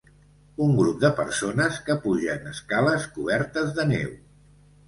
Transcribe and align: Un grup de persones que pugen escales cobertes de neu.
Un 0.67 0.71
grup 0.79 1.03
de 1.03 1.11
persones 1.19 1.77
que 1.89 1.97
pugen 2.07 2.49
escales 2.53 3.07
cobertes 3.19 3.73
de 3.79 3.87
neu. 3.95 4.21